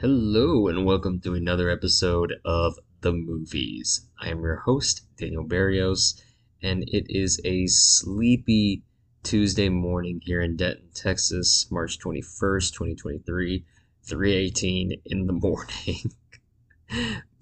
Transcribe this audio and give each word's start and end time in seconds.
Hello, 0.00 0.68
and 0.68 0.86
welcome 0.86 1.18
to 1.22 1.34
another 1.34 1.68
episode 1.68 2.34
of 2.44 2.78
The 3.00 3.12
Movies. 3.12 4.06
I 4.20 4.28
am 4.28 4.42
your 4.42 4.58
host, 4.58 5.02
Daniel 5.16 5.44
Berrios, 5.44 6.22
and 6.62 6.84
it 6.84 7.06
is 7.08 7.40
a 7.44 7.66
sleepy 7.66 8.84
Tuesday 9.24 9.68
morning 9.68 10.20
here 10.22 10.40
in 10.40 10.54
Denton, 10.54 10.90
Texas, 10.94 11.66
March 11.72 11.98
21st, 11.98 12.74
2023, 12.74 13.64
3:18 14.06 15.00
in 15.04 15.26
the 15.26 15.32
morning. 15.48 16.12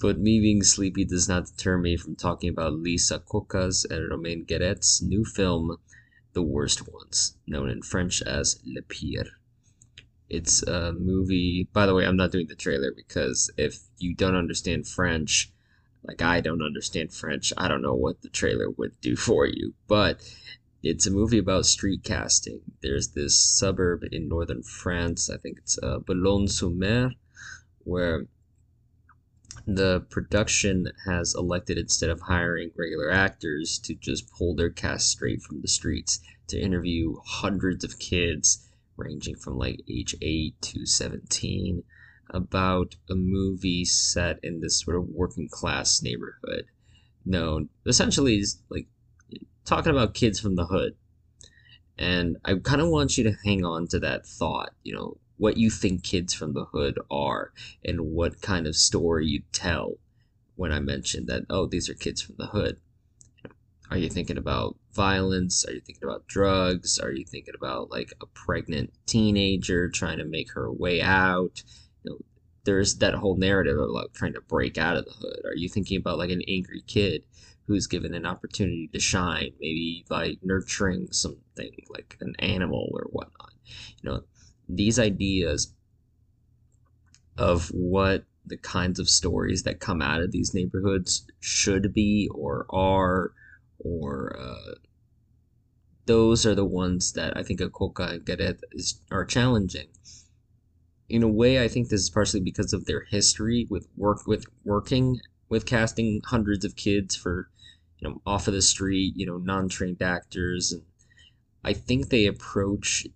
but 0.00 0.18
me 0.18 0.41
being 0.41 0.62
sleepy 0.62 1.04
does 1.04 1.29
not 1.29 1.45
deter 1.45 1.77
me 1.77 1.95
from 1.98 2.16
talking 2.16 2.48
about 2.48 2.73
Lise 2.73 3.12
Akoka's 3.12 3.84
and 3.84 4.11
Romane 4.11 4.46
Gueret's 4.46 5.02
new 5.02 5.27
film, 5.27 5.77
The 6.32 6.41
Worst 6.41 6.91
Ones, 6.91 7.36
known 7.46 7.68
in 7.68 7.82
French 7.82 8.23
as 8.23 8.59
Le 8.64 8.80
Pire. 8.80 9.27
It's 10.29 10.62
a 10.62 10.93
movie. 10.93 11.68
By 11.72 11.86
the 11.86 11.95
way, 11.95 12.04
I'm 12.04 12.16
not 12.16 12.32
doing 12.32 12.48
the 12.48 12.56
trailer 12.56 12.92
because 12.95 13.50
if 13.56 13.79
you 13.98 14.14
don't 14.14 14.34
understand 14.34 14.88
French, 14.88 15.52
like 16.02 16.23
I 16.23 16.41
don't 16.41 16.62
understand 16.62 17.12
French, 17.12 17.52
I 17.56 17.69
don't 17.69 17.83
know 17.83 17.95
what 17.95 18.23
the 18.23 18.28
trailer 18.28 18.70
would 18.70 19.00
do 19.00 19.16
for 19.28 19.47
you. 19.47 19.74
But 19.86 20.20
it's 20.83 21.06
a 21.06 21.10
movie 21.10 21.38
about 21.38 21.66
street 21.66 22.02
casting. 22.02 22.60
There's 22.83 23.09
this 23.09 23.38
suburb 23.38 24.02
in 24.10 24.28
northern 24.28 24.62
France, 24.62 25.30
I 25.30 25.36
think 25.36 25.59
it's 25.59 25.78
uh, 25.83 25.98
Boulogne-sur-Mer, 25.98 27.12
where 27.84 28.27
the 29.66 30.00
production 30.11 30.92
has 31.06 31.34
elected 31.34 31.78
instead 31.78 32.11
of 32.11 32.20
hiring 32.20 32.70
regular 32.77 33.11
actors 33.11 33.78
to 33.80 33.95
just 33.95 34.30
pull 34.30 34.55
their 34.55 34.70
cast 34.70 35.08
straight 35.08 35.42
from 35.42 35.61
the 35.61 35.69
streets 35.69 36.20
to 36.48 36.61
interview 36.61 37.16
hundreds 37.24 37.83
of 37.83 37.98
kids 37.98 38.66
ranging 38.96 39.36
from 39.36 39.59
like 39.59 39.80
age 39.88 40.14
8 40.20 40.60
to 40.60 40.86
17 40.86 41.82
about 42.30 42.96
a 43.09 43.14
movie 43.14 43.84
set 43.84 44.38
in 44.42 44.60
this 44.60 44.80
sort 44.80 44.96
of 44.96 45.09
working 45.09 45.48
class 45.48 46.02
neighborhood 46.02 46.66
known 47.24 47.69
essentially 47.86 48.39
is 48.39 48.61
like 48.69 48.86
talking 49.64 49.92
about 49.92 50.14
kids 50.14 50.41
from 50.41 50.56
the 50.56 50.67
hood 50.67 50.97
and 51.98 52.36
i 52.44 52.55
kind 52.55 52.80
of 52.80 52.89
want 52.89 53.17
you 53.17 53.24
to 53.24 53.36
hang 53.44 53.64
on 53.64 53.86
to 53.86 53.98
that 53.98 54.27
thought 54.27 54.72
you 54.83 54.94
know 54.94 55.17
what 55.39 55.56
you 55.56 55.70
think 55.70 56.02
kids 56.02 56.34
from 56.34 56.55
the 56.55 56.64
hood 56.67 56.98
are 57.11 57.52
and 57.84 58.00
what 58.00 58.41
kind 58.41 58.67
of 58.67 58.74
story 58.74 59.27
you 59.27 59.42
tell 59.52 59.98
when 60.56 60.72
I 60.72 60.80
mention 60.80 61.27
that, 61.27 61.44
oh, 61.48 61.67
these 61.67 61.89
are 61.89 61.94
kids 61.94 62.22
from 62.22 62.36
the 62.39 62.47
hood. 62.47 62.78
Are 63.97 63.98
you 63.98 64.11
thinking 64.11 64.36
about 64.36 64.77
violence? 64.92 65.64
Are 65.64 65.72
you 65.72 65.80
thinking 65.80 66.05
about 66.05 66.27
drugs? 66.27 66.98
Are 66.98 67.12
you 67.12 67.25
thinking 67.25 67.55
about 67.56 67.91
like 67.91 68.12
a 68.20 68.27
pregnant 68.27 68.92
teenager 69.06 69.89
trying 69.89 70.19
to 70.19 70.27
make 70.27 70.52
her 70.52 70.70
way 70.70 71.00
out? 71.00 71.62
You 72.02 72.11
know, 72.11 72.19
there's 72.64 72.97
that 72.97 73.14
whole 73.14 73.39
narrative 73.39 73.78
of 73.78 73.89
like 73.89 74.12
trying 74.12 74.34
to 74.34 74.42
break 74.42 74.77
out 74.77 74.98
of 74.98 75.06
the 75.06 75.12
hood. 75.12 75.41
Are 75.47 75.56
you 75.56 75.70
thinking 75.70 75.97
about 75.97 76.19
like 76.19 76.28
an 76.28 76.42
angry 76.47 76.83
kid 76.86 77.22
who's 77.67 77.86
given 77.86 78.12
an 78.12 78.27
opportunity 78.27 78.91
to 78.92 79.00
shine, 79.00 79.52
maybe 79.61 80.05
by 80.11 80.34
nurturing 80.42 81.08
something 81.11 81.74
like 81.89 82.19
an 82.20 82.34
animal 82.39 82.91
or 82.92 83.06
whatnot? 83.08 83.55
You 84.02 84.11
know, 84.11 84.20
these 84.69 84.98
ideas 84.98 85.72
of 87.39 87.69
what 87.69 88.24
the 88.44 88.58
kinds 88.58 88.98
of 88.98 89.08
stories 89.08 89.62
that 89.62 89.80
come 89.80 90.02
out 90.02 90.20
of 90.20 90.33
these 90.33 90.52
neighborhoods 90.52 91.27
should 91.41 91.94
be 91.94 92.28
or 92.34 92.67
are 92.69 93.33
or 93.87 94.37
uh, 94.39 94.75
those 96.06 96.47
are 96.47 96.55
the 96.55 96.65
ones 96.65 97.12
that 97.12 97.37
I 97.37 97.42
think 97.42 97.61
Akoka 97.61 98.12
and 98.12 98.25
Gueret 98.25 98.61
is 98.73 99.01
are 99.11 99.25
challenging. 99.25 99.89
In 101.09 101.23
a 101.23 101.29
way, 101.29 101.62
I 101.62 101.69
think 101.69 101.89
this 101.89 102.03
is 102.03 102.11
partially 102.11 102.41
because 102.41 102.73
of 102.73 102.87
their 102.87 103.05
history 103.05 103.67
with 103.70 103.87
work 103.97 104.27
with 104.27 104.47
working 104.64 105.20
with 105.48 105.67
casting 105.67 106.20
hundreds 106.25 106.64
of 106.64 106.77
kids 106.77 107.14
for 107.14 107.48
you 107.98 108.09
know 108.09 108.20
off 108.27 108.48
of 108.48 108.55
the 108.55 108.62
street, 108.62 109.14
you 109.17 109.27
know, 109.27 109.39
non-trained 109.39 110.03
actors 110.03 110.73
and 110.73 110.83
I 111.67 111.73
think 111.73 112.08
they 112.08 112.27
approach 112.27 113.08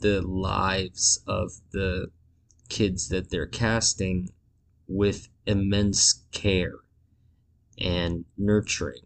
the 0.00 0.20
lives 0.20 1.22
of 1.28 1.52
the 1.70 2.10
kids 2.68 3.08
that 3.10 3.30
they're 3.30 3.46
casting 3.46 4.30
with 4.88 5.28
immense 5.46 6.24
care 6.32 6.80
and 7.78 8.24
nurturing. 8.36 9.03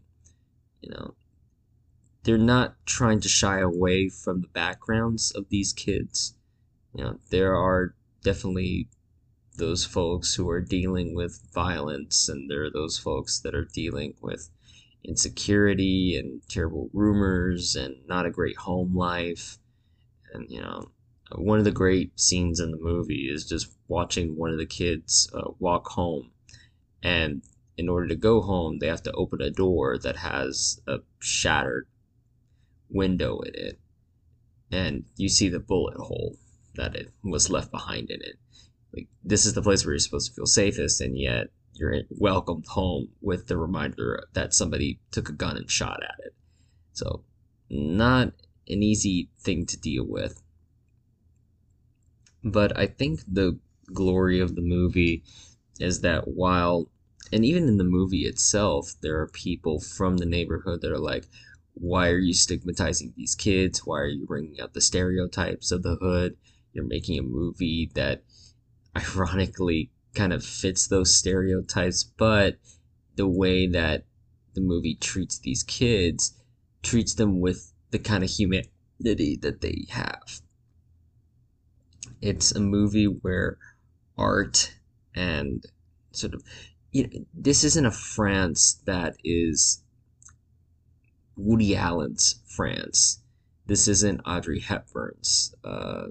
You 0.89 0.95
know, 0.95 1.15
they're 2.23 2.39
not 2.39 2.75
trying 2.87 3.21
to 3.21 3.29
shy 3.29 3.61
away 3.61 4.09
from 4.09 4.41
the 4.41 4.49
backgrounds 4.49 5.31
of 5.33 5.49
these 5.51 5.73
kids. 5.73 6.35
You 6.95 7.05
know, 7.05 7.19
there 7.31 7.55
are 7.55 7.95
definitely 8.23 8.89
those 9.57 9.85
folks 9.85 10.35
who 10.35 10.49
are 10.49 10.61
dealing 10.61 11.15
with 11.15 11.43
violence, 11.53 12.29
and 12.29 12.51
there 12.51 12.65
are 12.65 12.71
those 12.71 12.97
folks 12.97 13.39
that 13.41 13.55
are 13.55 13.65
dealing 13.65 14.15
with 14.23 14.49
insecurity 15.05 16.17
and 16.17 16.41
terrible 16.49 16.91
rumors 16.93 17.77
and 17.77 17.97
not 18.07 18.27
a 18.27 18.31
great 18.31 18.57
home 18.57 18.97
life. 18.97 19.59
And 20.33 20.51
you 20.51 20.61
know 20.61 20.91
one 21.37 21.59
of 21.59 21.65
the 21.65 21.71
great 21.71 22.19
scenes 22.19 22.61
in 22.61 22.71
the 22.71 22.79
movie 22.79 23.29
is 23.31 23.45
just 23.45 23.75
watching 23.87 24.37
one 24.37 24.51
of 24.51 24.59
the 24.59 24.67
kids 24.67 25.31
uh, 25.35 25.51
walk 25.59 25.89
home. 25.89 26.31
And 27.03 27.43
in 27.79 27.89
order 27.89 28.09
to 28.09 28.17
go 28.17 28.43
home 28.43 28.79
they 28.79 28.89
have 28.89 29.03
to 29.03 29.13
open 29.13 29.41
a 29.41 29.51
door 29.51 29.97
that 29.97 30.17
has 30.17 30.81
a 30.87 30.99
shattered 31.21 31.87
window 32.91 33.41
in 33.41 33.55
it. 33.55 33.79
And 34.71 35.05
you 35.17 35.29
see 35.29 35.49
the 35.49 35.61
bullet 35.61 35.97
hole 35.97 36.37
that 36.75 36.95
it 36.95 37.13
was 37.23 37.51
left 37.51 37.71
behind 37.71 38.11
in 38.11 38.21
it. 38.21 38.39
Like 38.95 39.09
this 39.25 39.47
is 39.47 39.55
the 39.55 39.63
place 39.63 39.85
where 39.85 39.95
you're 39.95 40.01
supposed 40.01 40.29
to 40.29 40.35
feel 40.35 40.47
safest 40.47 41.01
and 41.01 41.17
yet 41.17 41.49
you're 41.75 42.03
welcomed 42.11 42.67
home 42.67 43.09
with 43.21 43.47
the 43.47 43.57
reminder 43.57 44.27
that 44.33 44.53
somebody 44.53 45.01
took 45.11 45.29
a 45.29 45.33
gun 45.33 45.57
and 45.57 45.71
shot 45.71 46.03
at 46.03 46.17
it. 46.25 46.35
So 46.93 47.25
not 47.71 48.33
an 48.69 48.83
easy 48.83 49.31
thing 49.39 49.67
to 49.67 49.79
deal 49.79 50.05
with. 50.05 50.43
But 52.43 52.77
I 52.77 52.87
think 52.87 53.21
the 53.27 53.59
glory 53.93 54.41
of 54.41 54.55
the 54.55 54.63
movie 54.63 55.23
is 55.79 56.01
that 56.01 56.29
while, 56.29 56.91
and 57.33 57.45
even 57.45 57.69
in 57.69 57.77
the 57.77 57.85
movie 57.85 58.25
itself, 58.25 58.95
there 59.01 59.21
are 59.21 59.29
people 59.29 59.81
from 59.81 60.17
the 60.17 60.27
neighborhood 60.27 60.81
that 60.83 60.93
are 60.93 60.99
like, 60.99 61.27
why 61.75 62.09
are 62.09 62.19
you 62.19 62.35
stigmatizing 62.35 63.13
these 63.17 63.35
kids? 63.35 63.87
Why 63.87 64.01
are 64.01 64.09
you 64.09 64.27
bringing 64.27 64.61
out 64.61 64.75
the 64.75 64.81
stereotypes 64.81 65.71
of 65.71 65.83
the 65.83 65.97
hood? 65.97 66.37
You're 66.73 66.87
making 66.87 67.19
a 67.19 67.23
movie 67.23 67.91
that 67.95 68.23
ironically 68.97 69.91
kind 70.15 70.33
of 70.33 70.45
fits 70.45 70.89
those 70.89 71.15
stereotypes, 71.15 72.03
but 72.03 72.59
the 73.17 73.29
way 73.29 73.67
that 73.67 74.05
the 74.55 74.61
movie 74.61 74.95
treats 74.95 75.39
these 75.39 75.63
kids 75.63 76.35
treats 76.83 77.15
them 77.15 77.41
with 77.41 77.73
the 77.91 77.99
kind 77.99 78.25
of 78.25 78.31
humanity 78.31 79.37
that 79.41 79.61
they 79.61 79.87
have. 79.91 80.41
It's 82.21 82.53
a 82.53 82.61
movie 82.61 83.07
where 83.07 83.59
art 84.17 84.73
and 85.15 85.65
sort 86.13 86.35
of 86.35 86.43
you 86.93 87.03
know, 87.05 87.25
this 87.35 87.65
isn't 87.65 87.87
a 87.87 87.91
France 87.91 88.81
that 88.87 89.17
is 89.25 89.83
Woody 91.37 91.77
Allen's 91.77 92.41
France. 92.47 93.23
This 93.67 93.87
isn't 93.89 94.23
Audrey 94.25 94.61
Hepburn's 94.61 95.55
uh, 95.63 96.07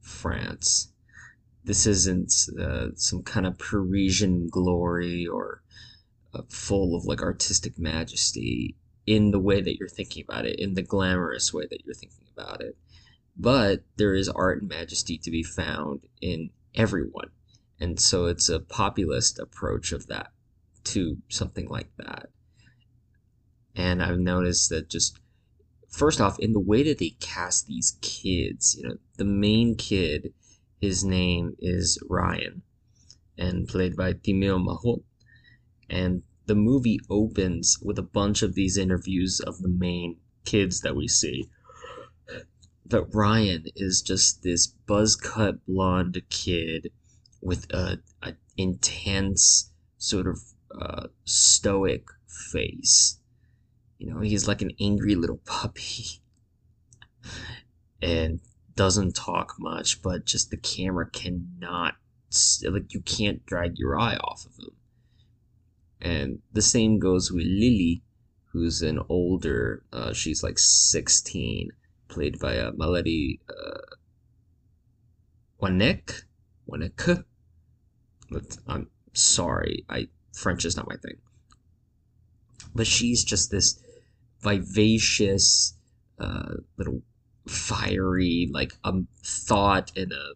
France. 0.00 0.92
This 1.64 1.86
isn't 1.86 2.32
uh, 2.60 2.88
some 2.94 3.22
kind 3.22 3.46
of 3.46 3.58
Parisian 3.58 4.48
glory 4.48 5.26
or 5.26 5.62
uh, 6.34 6.42
full 6.48 6.94
of 6.94 7.04
like 7.04 7.22
artistic 7.22 7.78
majesty 7.78 8.76
in 9.06 9.30
the 9.30 9.38
way 9.38 9.62
that 9.62 9.78
you're 9.78 9.88
thinking 9.88 10.24
about 10.28 10.44
it, 10.44 10.60
in 10.60 10.74
the 10.74 10.82
glamorous 10.82 11.52
way 11.52 11.66
that 11.70 11.84
you're 11.84 11.94
thinking 11.94 12.26
about 12.36 12.60
it. 12.60 12.76
But 13.36 13.84
there 13.96 14.14
is 14.14 14.28
art 14.28 14.60
and 14.60 14.68
majesty 14.68 15.16
to 15.18 15.30
be 15.30 15.42
found 15.42 16.00
in 16.20 16.50
everyone. 16.74 17.30
And 17.80 18.00
so 18.00 18.26
it's 18.26 18.48
a 18.48 18.60
populist 18.60 19.38
approach 19.38 19.92
of 19.92 20.06
that 20.08 20.32
to 20.84 21.18
something 21.28 21.68
like 21.68 21.90
that. 21.98 22.30
And 23.74 24.02
I've 24.02 24.18
noticed 24.18 24.70
that 24.70 24.90
just 24.90 25.18
first 25.88 26.20
off, 26.20 26.38
in 26.38 26.52
the 26.52 26.60
way 26.60 26.82
that 26.82 26.98
they 26.98 27.10
cast 27.20 27.66
these 27.66 27.96
kids, 28.00 28.76
you 28.76 28.88
know, 28.88 28.96
the 29.16 29.24
main 29.24 29.76
kid, 29.76 30.32
his 30.80 31.04
name 31.04 31.54
is 31.58 31.98
Ryan, 32.08 32.62
and 33.36 33.68
played 33.68 33.96
by 33.96 34.14
Timéo 34.14 34.58
Mahaut. 34.58 35.02
And 35.88 36.22
the 36.46 36.54
movie 36.54 37.00
opens 37.08 37.78
with 37.82 37.98
a 37.98 38.02
bunch 38.02 38.42
of 38.42 38.54
these 38.54 38.76
interviews 38.76 39.40
of 39.40 39.58
the 39.58 39.68
main 39.68 40.16
kids 40.44 40.80
that 40.80 40.96
we 40.96 41.06
see. 41.06 41.48
But 42.84 43.14
Ryan 43.14 43.66
is 43.76 44.00
just 44.00 44.42
this 44.42 44.66
buzz 44.66 45.14
cut 45.14 45.64
blonde 45.66 46.22
kid 46.30 46.90
with 47.40 47.70
a, 47.72 47.98
a 48.22 48.34
intense 48.56 49.70
sort 49.96 50.26
of 50.26 50.40
uh, 50.80 51.06
stoic 51.24 52.04
face. 52.26 53.18
You 53.98 54.12
know, 54.12 54.20
he's 54.20 54.46
like 54.46 54.62
an 54.62 54.72
angry 54.80 55.14
little 55.14 55.40
puppy. 55.44 56.20
and 58.00 58.40
doesn't 58.74 59.16
talk 59.16 59.56
much, 59.58 60.02
but 60.02 60.24
just 60.24 60.50
the 60.50 60.56
camera 60.56 61.10
cannot 61.10 61.94
like 62.62 62.94
you 62.94 63.00
can't 63.00 63.44
drag 63.44 63.78
your 63.78 63.98
eye 63.98 64.16
off 64.16 64.46
of 64.46 64.56
him. 64.56 64.76
And 66.00 66.38
the 66.52 66.62
same 66.62 67.00
goes 67.00 67.32
with 67.32 67.44
Lily, 67.44 68.02
who's 68.52 68.82
an 68.82 69.00
older, 69.08 69.82
uh, 69.92 70.12
she's 70.12 70.44
like 70.44 70.58
16, 70.58 71.70
played 72.06 72.38
by 72.38 72.58
uh, 72.58 72.70
Melody 72.76 73.40
uh, 73.48 73.96
Wanecque. 75.58 76.24
Wanecque. 76.68 77.24
I'm 78.66 78.90
sorry, 79.14 79.84
I 79.88 80.08
French 80.34 80.64
is 80.64 80.76
not 80.76 80.88
my 80.88 80.96
thing. 80.96 81.16
But 82.74 82.86
she's 82.86 83.24
just 83.24 83.50
this 83.50 83.82
vivacious, 84.40 85.74
uh, 86.18 86.54
little 86.76 87.02
fiery, 87.46 88.48
like 88.52 88.74
a 88.84 88.92
thought 89.24 89.90
and 89.96 90.12
a 90.12 90.34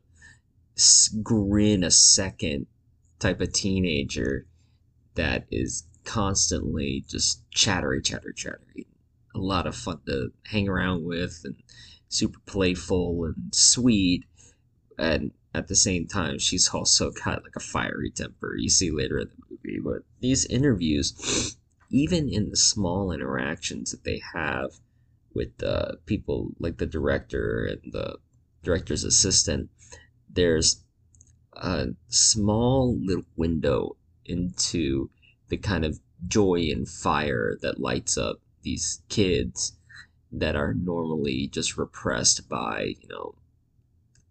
grin 1.22 1.84
a 1.84 1.90
second 1.90 2.66
type 3.18 3.40
of 3.40 3.52
teenager 3.52 4.46
that 5.14 5.46
is 5.50 5.86
constantly 6.04 7.04
just 7.06 7.48
chattery, 7.50 8.00
chattery, 8.00 8.34
chattery. 8.34 8.86
A 9.34 9.38
lot 9.38 9.66
of 9.66 9.76
fun 9.76 10.00
to 10.06 10.32
hang 10.46 10.68
around 10.68 11.04
with 11.04 11.40
and 11.44 11.56
super 12.08 12.40
playful 12.46 13.24
and 13.26 13.54
sweet. 13.54 14.24
And 14.98 15.32
at 15.54 15.68
the 15.68 15.76
same 15.76 16.06
time, 16.06 16.38
she's 16.38 16.68
also 16.68 17.10
got 17.10 17.42
like 17.42 17.56
a 17.56 17.60
fiery 17.60 18.10
temper. 18.10 18.56
You 18.56 18.70
see 18.70 18.90
later 18.90 19.18
in 19.18 19.28
the 19.28 19.44
movie. 19.50 19.80
But 19.82 20.02
these 20.20 20.46
interviews, 20.46 21.56
even 21.90 22.28
in 22.28 22.50
the 22.50 22.56
small 22.56 23.12
interactions 23.12 23.90
that 23.90 24.04
they 24.04 24.20
have 24.34 24.70
with 25.34 25.62
uh, 25.62 25.92
people 26.06 26.52
like 26.58 26.78
the 26.78 26.86
director 26.86 27.64
and 27.66 27.92
the 27.92 28.18
director's 28.62 29.04
assistant, 29.04 29.68
there's 30.28 30.82
a 31.54 31.88
small 32.08 32.96
little 32.98 33.26
window 33.36 33.96
into 34.24 35.10
the 35.48 35.56
kind 35.58 35.84
of 35.84 36.00
joy 36.26 36.68
and 36.70 36.88
fire 36.88 37.56
that 37.60 37.80
lights 37.80 38.16
up 38.16 38.40
these 38.62 39.02
kids 39.08 39.76
that 40.30 40.56
are 40.56 40.72
normally 40.72 41.48
just 41.48 41.76
repressed 41.76 42.48
by, 42.48 42.94
you 43.00 43.08
know, 43.08 43.34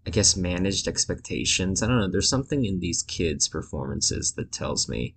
I 0.06 0.10
guess 0.10 0.36
managed 0.36 0.88
expectations. 0.88 1.84
I 1.84 1.88
don't 1.88 2.00
know. 2.00 2.10
There's 2.10 2.30
something 2.30 2.66
in 2.66 2.80
these 2.80 3.04
kids' 3.04 3.48
performances 3.48 4.34
that 4.34 4.52
tells 4.52 4.90
me 4.90 5.16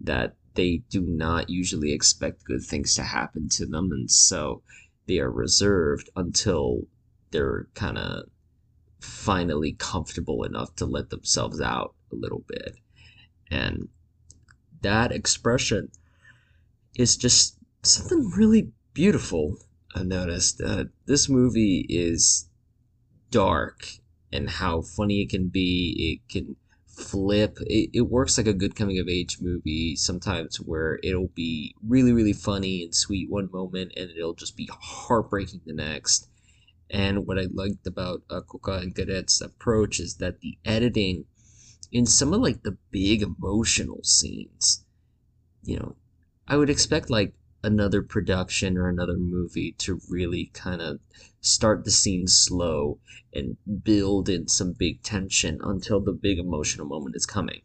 that 0.00 0.34
they 0.54 0.82
do 0.88 1.00
not 1.00 1.50
usually 1.50 1.92
expect 1.92 2.44
good 2.44 2.62
things 2.62 2.94
to 2.94 3.02
happen 3.02 3.48
to 3.50 3.66
them. 3.66 3.90
And 3.92 4.10
so 4.10 4.62
they 5.06 5.18
are 5.18 5.30
reserved 5.30 6.10
until 6.14 6.82
they're 7.32 7.66
kind 7.74 7.98
of 7.98 8.24
finally 9.00 9.72
comfortable 9.72 10.44
enough 10.44 10.74
to 10.76 10.86
let 10.86 11.10
themselves 11.10 11.60
out 11.60 11.94
a 12.12 12.16
little 12.16 12.44
bit. 12.46 12.76
And 13.50 13.88
that 14.82 15.12
expression 15.12 15.90
is 16.94 17.16
just 17.16 17.56
something 17.82 18.30
really 18.36 18.70
beautiful. 18.94 19.56
I 19.94 20.02
noticed 20.02 20.60
uh, 20.60 20.84
this 21.06 21.28
movie 21.28 21.86
is 21.88 22.48
dark 23.30 23.86
and 24.32 24.48
how 24.48 24.82
funny 24.82 25.22
it 25.22 25.30
can 25.30 25.48
be. 25.48 26.20
It 26.22 26.32
can 26.32 26.56
flip. 26.86 27.58
It, 27.66 27.90
it 27.92 28.02
works 28.02 28.36
like 28.36 28.46
a 28.46 28.52
good 28.52 28.76
coming 28.76 28.98
of 28.98 29.08
age 29.08 29.38
movie 29.40 29.96
sometimes 29.96 30.56
where 30.56 30.98
it'll 31.02 31.30
be 31.34 31.74
really, 31.86 32.12
really 32.12 32.32
funny 32.32 32.84
and 32.84 32.94
sweet 32.94 33.30
one 33.30 33.50
moment 33.52 33.92
and 33.96 34.10
it'll 34.10 34.34
just 34.34 34.56
be 34.56 34.68
heartbreaking 34.72 35.62
the 35.66 35.72
next. 35.72 36.28
And 36.90 37.26
what 37.26 37.38
I 37.38 37.46
liked 37.52 37.86
about 37.86 38.22
uh, 38.28 38.40
Akoka 38.40 38.82
and 38.82 38.94
Gueret's 38.94 39.40
approach 39.40 40.00
is 40.00 40.16
that 40.16 40.40
the 40.40 40.58
editing 40.64 41.24
in 41.92 42.06
some 42.06 42.32
of 42.32 42.40
like 42.40 42.62
the 42.62 42.76
big 42.90 43.22
emotional 43.22 44.00
scenes, 44.02 44.84
you 45.62 45.78
know, 45.78 45.96
I 46.46 46.56
would 46.56 46.70
expect 46.70 47.10
like 47.10 47.34
another 47.62 48.02
production 48.02 48.78
or 48.78 48.88
another 48.88 49.16
movie 49.16 49.72
to 49.72 50.00
really 50.08 50.50
kind 50.54 50.80
of 50.80 51.00
start 51.40 51.84
the 51.84 51.90
scene 51.90 52.26
slow 52.26 52.98
and 53.32 53.56
build 53.82 54.28
in 54.28 54.48
some 54.48 54.72
big 54.72 55.02
tension 55.02 55.58
until 55.62 56.00
the 56.00 56.12
big 56.12 56.38
emotional 56.38 56.86
moment 56.86 57.16
is 57.16 57.26
coming. 57.26 57.60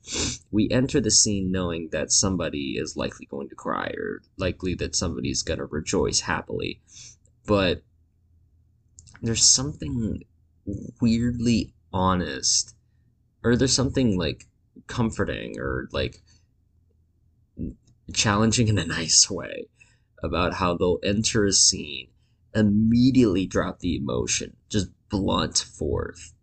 We 0.51 0.69
enter 0.69 1.01
the 1.01 1.11
scene 1.11 1.51
knowing 1.51 1.89
that 1.91 2.11
somebody 2.11 2.77
is 2.77 2.95
likely 2.95 3.25
going 3.25 3.49
to 3.49 3.55
cry 3.55 3.93
or 3.97 4.21
likely 4.37 4.75
that 4.75 4.95
somebody's 4.95 5.43
going 5.43 5.59
to 5.59 5.65
rejoice 5.65 6.21
happily. 6.21 6.81
But 7.45 7.83
there's 9.21 9.43
something 9.43 10.23
weirdly 11.01 11.73
honest 11.93 12.75
or 13.43 13.55
there's 13.55 13.73
something 13.73 14.17
like 14.17 14.45
comforting 14.87 15.59
or 15.59 15.87
like 15.91 16.21
challenging 18.13 18.67
in 18.67 18.77
a 18.77 18.85
nice 18.85 19.29
way 19.29 19.67
about 20.25 20.55
how 20.55 20.75
they'll 20.75 20.99
enter 21.03 21.45
a 21.45 21.53
scene 21.53 22.07
immediately 22.53 23.45
drop 23.45 23.79
the 23.79 23.95
emotion 23.95 24.55
just 24.69 24.89
blunt 25.09 25.57
forth 25.57 26.33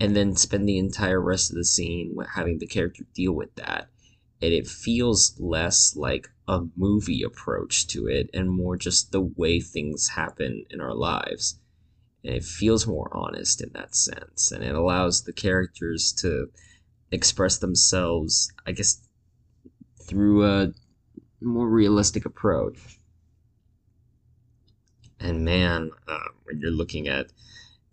and 0.00 0.14
then 0.14 0.36
spend 0.36 0.68
the 0.68 0.78
entire 0.78 1.20
rest 1.20 1.50
of 1.50 1.56
the 1.56 1.64
scene 1.64 2.16
having 2.34 2.58
the 2.58 2.66
character 2.66 3.04
deal 3.14 3.32
with 3.32 3.54
that. 3.56 3.88
And 4.40 4.52
it 4.52 4.68
feels 4.68 5.34
less 5.40 5.96
like 5.96 6.28
a 6.46 6.62
movie 6.76 7.22
approach 7.22 7.88
to 7.88 8.06
it 8.06 8.30
and 8.32 8.48
more 8.48 8.76
just 8.76 9.10
the 9.10 9.20
way 9.20 9.60
things 9.60 10.08
happen 10.08 10.64
in 10.70 10.80
our 10.80 10.94
lives. 10.94 11.58
And 12.24 12.34
it 12.34 12.44
feels 12.44 12.86
more 12.86 13.10
honest 13.12 13.60
in 13.60 13.70
that 13.72 13.96
sense 13.96 14.52
and 14.52 14.62
it 14.62 14.74
allows 14.74 15.22
the 15.22 15.32
characters 15.32 16.12
to 16.18 16.48
express 17.10 17.56
themselves 17.56 18.52
i 18.66 18.72
guess 18.72 19.00
through 20.02 20.44
a 20.44 20.72
more 21.40 21.66
realistic 21.66 22.26
approach 22.26 22.97
and 25.20 25.44
man 25.44 25.90
uh, 26.06 26.28
when 26.44 26.60
you're 26.60 26.70
looking 26.70 27.08
at 27.08 27.26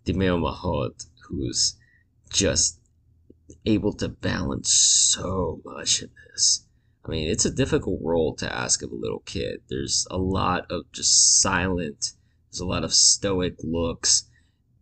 Timéo 0.04 0.38
Mahaut 0.40 1.06
who's 1.28 1.76
just 2.30 2.78
able 3.64 3.92
to 3.92 4.08
balance 4.08 4.72
so 4.72 5.60
much 5.64 6.02
in 6.02 6.10
this 6.32 6.62
I 7.04 7.08
mean, 7.08 7.28
it's 7.28 7.44
a 7.44 7.52
difficult 7.52 8.00
role 8.02 8.34
to 8.34 8.52
ask 8.52 8.82
of 8.82 8.90
a 8.90 8.96
little 8.96 9.20
kid. 9.20 9.60
There's 9.68 10.08
a 10.10 10.18
lot 10.18 10.66
of 10.72 10.90
just 10.90 11.40
silent 11.40 12.14
there's 12.56 12.62
a 12.62 12.66
lot 12.66 12.84
of 12.84 12.94
stoic 12.94 13.56
looks. 13.62 14.30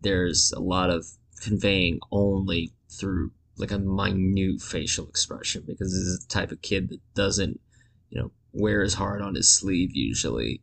There's 0.00 0.52
a 0.52 0.60
lot 0.60 0.90
of 0.90 1.06
conveying 1.40 1.98
only 2.12 2.72
through 2.88 3.32
like 3.56 3.72
a 3.72 3.80
minute 3.80 4.62
facial 4.62 5.08
expression 5.08 5.64
because 5.66 5.90
this 5.90 6.02
is 6.02 6.24
the 6.24 6.32
type 6.32 6.52
of 6.52 6.62
kid 6.62 6.90
that 6.90 7.00
doesn't, 7.14 7.58
you 8.10 8.20
know, 8.20 8.30
wear 8.52 8.82
his 8.82 8.94
heart 8.94 9.22
on 9.22 9.34
his 9.34 9.50
sleeve 9.50 9.90
usually. 9.92 10.62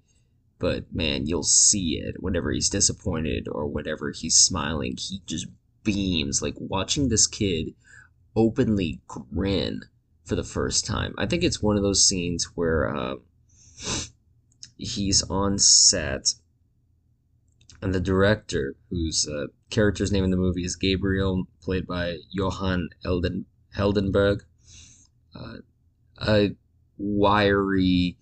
But 0.62 0.94
man, 0.94 1.25
you'll 1.25 1.44
see 1.44 2.01
it 2.01 2.22
whenever 2.22 2.51
he's 2.51 2.70
disappointed 2.70 3.48
or 3.51 3.65
whenever 3.65 4.12
he's 4.12 4.38
smiling. 4.38 4.96
He 4.98 5.22
just 5.25 5.48
beams. 5.84 6.41
Like 6.41 6.56
watching 6.58 7.10
this 7.10 7.27
kid 7.27 7.74
openly 8.36 9.01
grin 9.08 9.82
for 10.24 10.36
the 10.36 10.44
first 10.44 10.86
time. 10.86 11.15
I 11.18 11.25
think 11.25 11.44
it's 11.44 11.62
one 11.62 11.75
of 11.75 11.84
those 11.84 12.08
scenes 12.08 12.46
where 12.56 12.96
uh, 12.96 13.15
he's 14.77 15.24
on 15.24 15.58
set 15.58 16.36
and 17.82 17.96
the 17.96 18.00
director, 18.00 18.75
whose 18.89 19.27
uh, 19.27 19.48
character's 19.72 20.12
name 20.12 20.24
in 20.24 20.30
the 20.30 20.38
movie 20.38 20.63
is 20.63 20.75
Gabriel, 20.75 21.46
played 21.63 21.88
by 21.88 22.18
Johan 22.30 22.89
Elden 23.03 23.46
Heldenbergh, 23.75 24.41
uh, 25.36 25.56
a 26.27 26.56
wiry, 26.98 28.18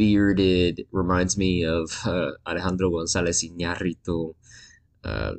bearded, 0.00 0.86
reminds 0.92 1.36
me 1.36 1.62
of 1.62 1.90
uh, 2.06 2.30
Alejandro 2.46 2.88
Gonzalez 2.88 3.44
Iñárritu, 3.44 4.34
uh, 5.04 5.34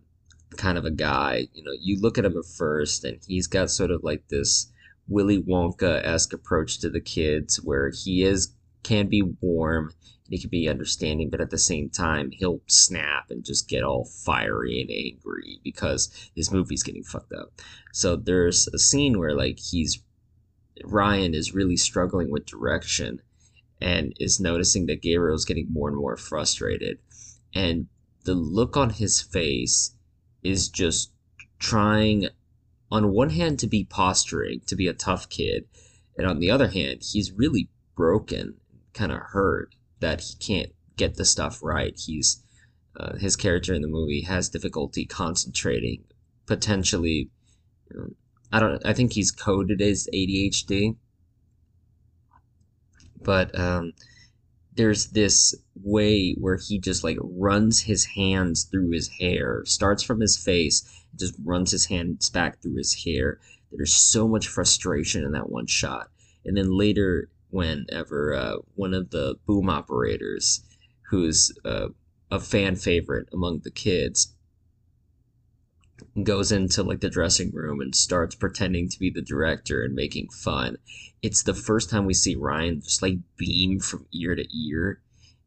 kind 0.55 0.77
of 0.77 0.85
a 0.85 0.91
guy. 0.91 1.47
You 1.55 1.63
know, 1.63 1.71
you 1.79 1.99
look 1.99 2.19
at 2.19 2.25
him 2.25 2.37
at 2.37 2.45
first, 2.45 3.03
and 3.03 3.17
he's 3.25 3.47
got 3.47 3.71
sort 3.71 3.89
of 3.89 4.03
like 4.03 4.27
this 4.27 4.71
Willy 5.07 5.41
Wonka 5.41 6.05
esque 6.05 6.33
approach 6.33 6.79
to 6.81 6.91
the 6.91 7.01
kids, 7.01 7.59
where 7.63 7.89
he 7.89 8.21
is 8.21 8.53
can 8.83 9.07
be 9.07 9.23
warm 9.41 9.93
he 10.29 10.39
can 10.39 10.49
be 10.49 10.69
understanding, 10.69 11.29
but 11.29 11.41
at 11.41 11.49
the 11.49 11.57
same 11.57 11.89
time, 11.89 12.31
he'll 12.31 12.61
snap 12.67 13.31
and 13.31 13.43
just 13.43 13.67
get 13.67 13.83
all 13.83 14.05
fiery 14.05 14.79
and 14.79 14.89
angry 14.89 15.59
because 15.61 16.09
his 16.35 16.51
movie's 16.51 16.83
getting 16.83 17.03
fucked 17.03 17.33
up. 17.33 17.51
So 17.91 18.15
there's 18.15 18.69
a 18.69 18.79
scene 18.79 19.19
where 19.19 19.35
like 19.35 19.59
he's 19.59 20.01
Ryan 20.85 21.33
is 21.33 21.53
really 21.53 21.75
struggling 21.75 22.31
with 22.31 22.45
direction 22.45 23.21
and 23.81 24.13
is 24.19 24.39
noticing 24.39 24.85
that 24.85 25.01
Gabriel's 25.01 25.45
getting 25.45 25.67
more 25.71 25.89
and 25.89 25.97
more 25.97 26.17
frustrated. 26.17 26.99
And 27.53 27.87
the 28.23 28.35
look 28.35 28.77
on 28.77 28.91
his 28.91 29.21
face 29.21 29.95
is 30.43 30.69
just 30.69 31.11
trying 31.59 32.27
on 32.91 33.11
one 33.11 33.31
hand 33.31 33.59
to 33.59 33.67
be 33.67 33.83
posturing, 33.83 34.61
to 34.67 34.75
be 34.75 34.87
a 34.87 34.93
tough 34.93 35.29
kid, 35.29 35.65
and 36.17 36.27
on 36.27 36.39
the 36.39 36.51
other 36.51 36.67
hand, 36.67 37.01
he's 37.11 37.31
really 37.31 37.69
broken, 37.95 38.55
kind 38.93 39.11
of 39.11 39.19
hurt 39.19 39.73
that 39.99 40.21
he 40.21 40.35
can't 40.35 40.73
get 40.97 41.15
the 41.15 41.25
stuff 41.25 41.63
right. 41.63 41.97
He's 41.97 42.43
uh, 42.99 43.17
his 43.17 43.37
character 43.37 43.73
in 43.73 43.81
the 43.81 43.87
movie 43.87 44.21
has 44.21 44.49
difficulty 44.49 45.05
concentrating, 45.05 46.03
potentially 46.45 47.29
you 47.89 47.97
know, 47.97 48.07
I 48.51 48.59
don't. 48.59 48.85
I 48.85 48.93
think 48.93 49.13
he's 49.13 49.31
coded 49.31 49.81
as 49.81 50.07
ADHD, 50.13 50.97
but 53.23 53.57
um, 53.57 53.93
there's 54.75 55.07
this 55.07 55.55
way 55.83 56.33
where 56.39 56.57
he 56.57 56.79
just 56.79 57.03
like 57.03 57.17
runs 57.21 57.81
his 57.81 58.05
hands 58.05 58.63
through 58.63 58.91
his 58.91 59.09
hair, 59.19 59.63
starts 59.65 60.03
from 60.03 60.19
his 60.19 60.37
face, 60.37 60.83
just 61.15 61.35
runs 61.43 61.71
his 61.71 61.85
hands 61.85 62.29
back 62.29 62.61
through 62.61 62.75
his 62.75 63.03
hair. 63.03 63.39
There's 63.71 63.93
so 63.93 64.27
much 64.27 64.47
frustration 64.47 65.23
in 65.23 65.31
that 65.31 65.49
one 65.49 65.67
shot, 65.67 66.09
and 66.45 66.57
then 66.57 66.77
later, 66.77 67.29
whenever 67.49 68.33
uh, 68.33 68.57
one 68.75 68.93
of 68.93 69.11
the 69.11 69.35
boom 69.45 69.69
operators, 69.69 70.63
who's 71.09 71.51
uh, 71.65 71.87
a 72.31 72.39
fan 72.39 72.75
favorite 72.75 73.27
among 73.33 73.59
the 73.59 73.71
kids, 73.71 74.33
goes 76.23 76.51
into 76.51 76.83
like 76.83 77.01
the 77.01 77.09
dressing 77.09 77.51
room 77.51 77.81
and 77.81 77.95
starts 77.95 78.35
pretending 78.35 78.89
to 78.89 78.99
be 78.99 79.09
the 79.09 79.21
director 79.21 79.83
and 79.83 79.93
making 79.93 80.29
fun. 80.29 80.77
It's 81.21 81.43
the 81.43 81.53
first 81.53 81.89
time 81.89 82.05
we 82.05 82.13
see 82.13 82.35
Ryan 82.35 82.81
just 82.81 83.01
like 83.01 83.17
beam 83.37 83.79
from 83.79 84.05
ear 84.11 84.35
to 84.35 84.45
ear 84.57 85.01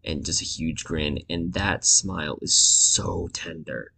and 0.05 0.25
just 0.25 0.43
a 0.43 0.45
huge 0.45 0.85
grin 0.85 1.19
and 1.29 1.53
that 1.55 1.85
smile 1.85 2.39
is 2.43 2.57
so 2.57 3.29
tender. 3.33 3.93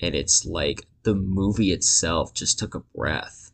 And 0.00 0.14
it's 0.14 0.44
like 0.44 0.86
the 1.02 1.14
movie 1.14 1.72
itself 1.72 2.34
just 2.34 2.58
took 2.58 2.74
a 2.74 2.80
breath. 2.94 3.50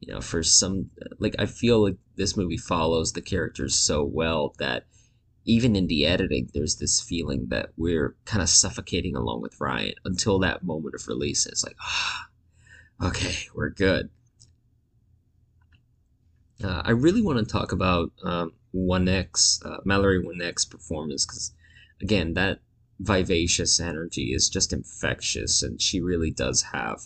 You 0.00 0.14
know, 0.14 0.20
for 0.20 0.42
some 0.42 0.90
like 1.18 1.36
I 1.38 1.46
feel 1.46 1.82
like 1.82 1.96
this 2.16 2.36
movie 2.36 2.56
follows 2.56 3.12
the 3.12 3.22
characters 3.22 3.74
so 3.74 4.02
well 4.02 4.54
that 4.58 4.86
even 5.44 5.74
in 5.76 5.86
the 5.86 6.06
editing, 6.06 6.48
there's 6.54 6.76
this 6.76 7.00
feeling 7.00 7.46
that 7.48 7.70
we're 7.76 8.14
kind 8.24 8.42
of 8.42 8.48
suffocating 8.48 9.16
along 9.16 9.42
with 9.42 9.60
Ryan 9.60 9.94
until 10.04 10.38
that 10.40 10.62
moment 10.62 10.94
of 10.94 11.08
release. 11.08 11.46
It's 11.46 11.64
like, 11.64 11.76
ah, 11.80 12.28
okay, 13.02 13.48
we're 13.54 13.70
good. 13.70 14.10
Uh, 16.62 16.82
I 16.84 16.92
really 16.92 17.22
want 17.22 17.38
to 17.38 17.44
talk 17.44 17.72
about 17.72 18.12
um, 18.22 18.52
X, 19.08 19.60
uh, 19.64 19.78
Mallory 19.84 20.24
Wanecque 20.24 20.70
performance 20.70 21.26
because, 21.26 21.52
again, 22.00 22.34
that 22.34 22.60
vivacious 23.00 23.80
energy 23.80 24.32
is 24.32 24.48
just 24.48 24.72
infectious, 24.72 25.62
and 25.62 25.80
she 25.80 26.00
really 26.00 26.30
does 26.30 26.62
have 26.72 27.00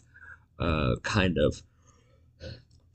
uh, 0.58 0.96
kind 1.02 1.38
of 1.38 1.62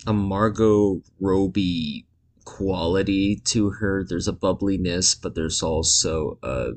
a 0.05 0.13
Margot 0.13 1.01
Robbie 1.19 2.05
quality 2.45 3.41
to 3.45 3.69
her. 3.71 4.03
There's 4.03 4.27
a 4.27 4.33
bubbliness, 4.33 5.15
but 5.15 5.35
there's 5.35 5.61
also 5.61 6.37
a 6.43 6.71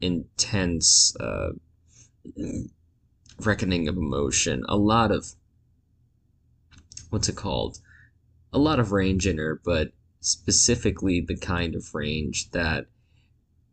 intense 0.00 1.14
uh, 1.20 1.50
reckoning 3.40 3.88
of 3.88 3.96
emotion. 3.96 4.64
A 4.68 4.76
lot 4.76 5.10
of 5.10 5.34
what's 7.10 7.28
it 7.28 7.36
called? 7.36 7.78
A 8.52 8.58
lot 8.58 8.80
of 8.80 8.92
range 8.92 9.26
in 9.26 9.38
her, 9.38 9.60
but 9.64 9.92
specifically 10.20 11.20
the 11.20 11.36
kind 11.36 11.74
of 11.74 11.94
range 11.94 12.50
that 12.50 12.86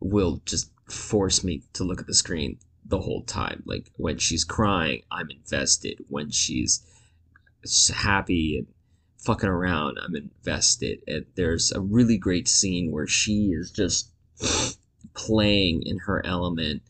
will 0.00 0.40
just 0.44 0.70
force 0.88 1.44
me 1.44 1.62
to 1.72 1.84
look 1.84 2.00
at 2.00 2.06
the 2.06 2.14
screen 2.14 2.58
the 2.84 3.00
whole 3.00 3.22
time. 3.22 3.62
Like 3.66 3.90
when 3.96 4.18
she's 4.18 4.44
crying, 4.44 5.02
I'm 5.10 5.30
invested. 5.30 6.04
When 6.08 6.30
she's 6.30 6.84
happy 7.94 8.58
and 8.58 8.66
fucking 9.24 9.48
around. 9.48 9.98
I'm 9.98 10.16
invested. 10.16 11.00
And 11.06 11.26
there's 11.36 11.72
a 11.72 11.80
really 11.80 12.18
great 12.18 12.48
scene 12.48 12.90
where 12.90 13.06
she 13.06 13.52
is 13.52 13.70
just 13.70 14.10
playing 15.14 15.82
in 15.84 15.98
her 15.98 16.24
element 16.24 16.82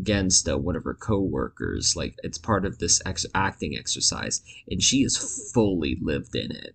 against 0.00 0.48
uh, 0.48 0.58
one 0.58 0.76
of 0.76 0.84
her 0.84 0.94
coworkers. 0.94 1.96
Like 1.96 2.14
it's 2.22 2.38
part 2.38 2.64
of 2.64 2.78
this 2.78 3.00
ex- 3.04 3.26
acting 3.34 3.76
exercise, 3.76 4.42
and 4.68 4.82
she 4.82 4.98
is 4.98 5.50
fully 5.52 5.98
lived 6.00 6.34
in 6.34 6.50
it. 6.50 6.74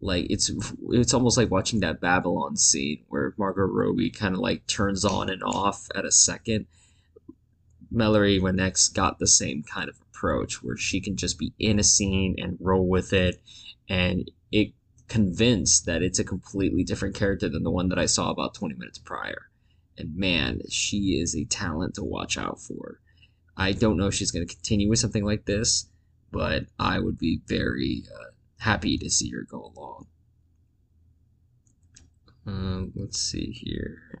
Like 0.00 0.26
it's 0.30 0.50
it's 0.90 1.14
almost 1.14 1.36
like 1.36 1.50
watching 1.50 1.80
that 1.80 2.00
Babylon 2.00 2.56
scene 2.56 3.04
where 3.08 3.34
Margot 3.36 3.62
Robbie 3.62 4.10
kind 4.10 4.34
of 4.34 4.40
like 4.40 4.66
turns 4.66 5.04
on 5.04 5.28
and 5.28 5.42
off 5.42 5.88
at 5.94 6.04
a 6.04 6.12
second. 6.12 6.66
Mallory 7.90 8.38
Wanecque 8.38 8.78
got 8.94 9.18
the 9.18 9.26
same 9.26 9.62
kind 9.62 9.88
of 9.88 9.98
approach 10.00 10.62
where 10.62 10.76
she 10.76 11.00
can 11.00 11.16
just 11.16 11.38
be 11.38 11.52
in 11.58 11.78
a 11.78 11.84
scene 11.84 12.34
and 12.38 12.58
roll 12.60 12.86
with 12.86 13.12
it 13.12 13.40
and 13.88 14.30
it 14.52 14.72
convinced 15.08 15.86
that 15.86 16.02
it's 16.02 16.18
a 16.18 16.24
completely 16.24 16.84
different 16.84 17.14
character 17.14 17.48
than 17.48 17.62
the 17.62 17.70
one 17.70 17.88
that 17.88 17.98
I 17.98 18.06
saw 18.06 18.30
about 18.30 18.54
20 18.54 18.74
minutes 18.74 18.98
prior. 18.98 19.48
And 19.96 20.16
man, 20.16 20.60
she 20.68 21.18
is 21.20 21.34
a 21.34 21.44
talent 21.44 21.94
to 21.94 22.04
watch 22.04 22.36
out 22.36 22.60
for. 22.60 23.00
I 23.56 23.72
don't 23.72 23.96
know 23.96 24.06
if 24.06 24.14
she's 24.14 24.30
going 24.30 24.46
to 24.46 24.54
continue 24.54 24.88
with 24.88 24.98
something 24.98 25.24
like 25.24 25.46
this, 25.46 25.88
but 26.30 26.66
I 26.78 27.00
would 27.00 27.18
be 27.18 27.40
very 27.46 28.04
uh, 28.14 28.30
happy 28.58 28.98
to 28.98 29.10
see 29.10 29.30
her 29.30 29.46
go 29.50 29.72
along. 29.74 30.06
Um, 32.46 32.92
let's 32.94 33.18
see 33.18 33.50
here. 33.50 34.20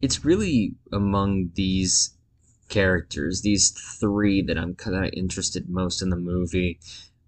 It's 0.00 0.24
really 0.24 0.76
among 0.92 1.50
these 1.54 2.16
characters, 2.68 3.42
these 3.42 3.70
three, 3.70 4.42
that 4.42 4.58
I'm 4.58 4.74
kind 4.74 4.96
of 4.96 5.10
interested 5.12 5.68
most 5.68 6.02
in 6.02 6.10
the 6.10 6.16
movie. 6.16 6.78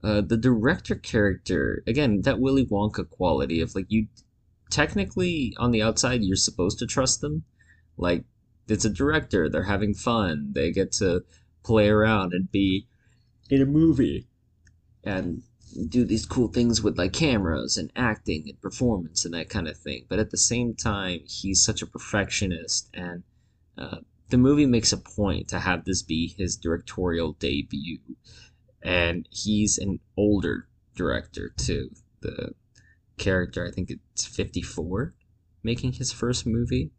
Uh, 0.03 0.21
the 0.21 0.37
director 0.37 0.95
character, 0.95 1.83
again, 1.87 2.23
that 2.23 2.41
Willy 2.41 2.67
Wonka 2.67 3.09
quality 3.09 3.61
of 3.61 3.75
like 3.75 3.87
you 3.89 4.07
technically 4.71 5.55
on 5.59 5.73
the 5.73 5.83
outside 5.83 6.23
you're 6.23 6.37
supposed 6.37 6.79
to 6.79 6.87
trust 6.87 7.21
them. 7.21 7.45
Like 7.99 8.25
it's 8.69 8.85
a 8.85 8.91
director, 8.91 9.49
they're 9.49 9.65
having 9.65 9.95
fun, 9.95 10.53
they 10.53 10.71
get 10.71 10.93
to 10.93 11.25
play 11.63 11.89
around 11.89 12.33
and 12.33 12.51
be 12.51 12.87
in 13.51 13.61
a 13.61 13.67
movie 13.67 14.27
and 15.05 15.43
do 15.89 16.05
these 16.05 16.27
cool 16.27 16.49
things 16.49 16.83
with 16.83 16.99
like 16.99 17.13
cameras 17.13 17.77
and 17.77 17.93
acting 17.95 18.45
and 18.49 18.61
performance 18.61 19.25
and 19.25 19.35
that 19.35 19.49
kind 19.49 19.69
of 19.69 19.77
thing. 19.77 20.05
But 20.09 20.19
at 20.19 20.31
the 20.31 20.39
same 20.39 20.75
time, 20.75 21.21
he's 21.27 21.63
such 21.63 21.83
a 21.83 21.87
perfectionist 21.87 22.89
and 22.95 23.23
uh, 23.77 23.99
the 24.31 24.39
movie 24.39 24.67
makes 24.67 24.93
a 24.93 24.97
point 24.97 25.49
to 25.49 25.59
have 25.59 25.85
this 25.85 26.03
be 26.03 26.35
his 26.39 26.57
directorial 26.57 27.33
debut 27.35 27.99
and 28.83 29.29
he's 29.31 29.79
an 29.79 30.01
older 30.17 30.69
director 30.95 31.53
too. 31.57 31.91
The 32.21 32.55
character, 33.19 33.67
I 33.67 33.71
think 33.71 33.91
it's 33.91 34.27
54, 34.27 35.15
making 35.63 35.93
his 35.93 36.13
first 36.13 36.47
movie. 36.47 36.91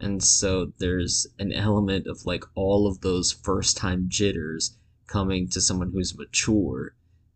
And 0.00 0.22
so 0.22 0.72
there's 0.78 1.26
an 1.38 1.52
element 1.52 2.06
of 2.06 2.26
like 2.26 2.44
all 2.54 2.86
of 2.86 3.00
those 3.00 3.32
first 3.32 3.76
time 3.76 4.06
jitters 4.08 4.76
coming 5.06 5.48
to 5.50 5.60
someone 5.60 5.92
who's 5.92 6.16
mature. 6.16 6.94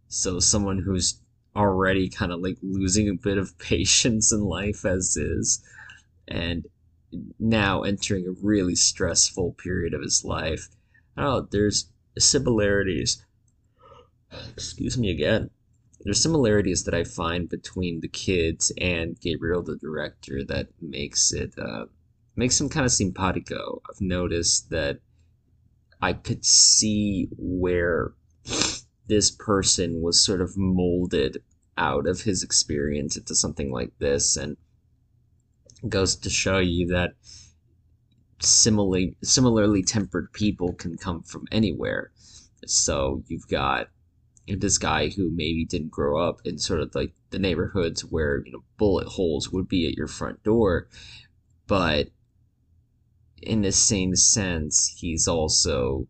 So 0.09 0.41
someone 0.41 0.83
who's 0.85 1.21
already 1.55 2.09
kind 2.09 2.33
of 2.33 2.41
like 2.41 2.59
losing 2.63 3.09
a 3.09 3.15
bit 3.15 3.39
of 3.39 3.59
patience 3.59 4.33
in 4.33 4.41
life 4.41 4.85
as 4.85 5.17
is 5.17 5.63
and 6.29 6.67
now 7.39 7.83
entering 7.83 8.27
a 8.27 8.47
really 8.47 8.75
stressful 8.75 9.53
period 9.53 9.95
of 9.95 10.03
his 10.03 10.25
life. 10.25 10.69
Oh, 11.17 11.49
there's 11.51 11.91
similarities 12.19 13.25
excuse 14.53 14.99
me 14.99 15.11
again. 15.11 15.51
There's 16.01 16.23
similarities 16.23 16.85
that 16.85 16.95
I 16.95 17.05
find 17.05 17.49
between 17.49 18.01
the 18.01 18.09
kids 18.09 18.73
and 18.81 19.19
Gabriel, 19.21 19.63
the 19.63 19.77
director, 19.77 20.45
that 20.45 20.69
makes 20.81 21.33
it 21.33 21.55
uh, 21.59 21.87
makes 22.37 22.61
him 22.61 22.69
kind 22.69 22.87
of 22.87 22.93
simpatico. 22.93 23.83
I've 23.89 24.01
noticed 24.01 24.71
that 24.71 25.01
I 26.01 26.13
could 26.13 26.45
see 26.45 27.29
where 27.37 28.13
this 29.09 29.31
person 29.31 30.03
was 30.03 30.23
sort 30.23 30.41
of 30.41 30.57
molded 30.57 31.43
out 31.79 32.07
of 32.07 32.23
his 32.23 32.43
experience 32.43 33.17
into 33.17 33.35
something 33.35 33.73
like 33.73 33.93
this, 33.99 34.37
and 34.37 34.57
goes 35.89 36.17
to 36.17 36.31
show 36.31 36.59
you 36.59 36.89
that 36.89 37.13
similarly 38.41 39.17
similarly 39.23 39.83
tempered 39.83 40.33
people 40.33 40.73
can 40.75 40.97
come 40.97 41.23
from 41.23 41.47
anywhere. 41.51 42.11
So 42.67 43.23
you've 43.29 43.49
got 43.49 43.89
this 44.49 44.79
guy 44.79 45.09
who 45.09 45.31
maybe 45.31 45.65
didn't 45.65 45.91
grow 45.91 46.21
up 46.21 46.41
in 46.45 46.59
sort 46.59 46.81
of 46.81 46.95
like 46.95 47.13
the 47.31 47.39
neighborhoods 47.39 48.05
where 48.05 48.45
you 48.45 48.53
know 48.53 48.63
bullet 48.77 49.09
holes 49.09 49.51
would 49.51 49.69
be 49.69 49.89
at 49.89 49.97
your 49.97 50.07
front 50.07 50.43
door 50.45 50.87
but 51.67 52.09
in 53.43 53.63
the 53.63 53.73
same 53.73 54.15
sense 54.15 54.95
he's 54.99 55.27
also 55.27 56.07